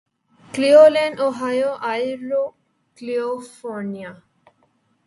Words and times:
Cleveland 0.53 1.15
Ohio 1.23 1.71
Aruvi 1.89 2.43
California 2.97 4.11